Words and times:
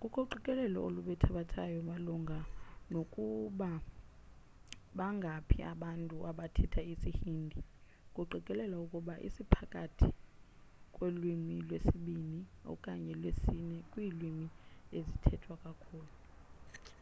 kukho 0.00 0.20
uqikelelo 0.26 0.80
olubethabethanayo 0.86 1.80
malunga 1.90 2.38
nokuba 2.92 3.70
bangaphi 4.98 5.58
abantu 5.72 6.16
abathetha 6.30 6.80
isi-hindi 6.92 7.60
kuqikelelwa 8.14 8.78
ukuba 8.86 9.14
siphakathi 9.34 10.08
kwelwimi 10.94 11.54
lwesibini 11.66 12.38
okanye 12.72 13.12
lwesine 13.20 13.76
kwiilwimi 13.90 14.46
ezithethwa 14.98 15.54
kakhulu 15.64 16.12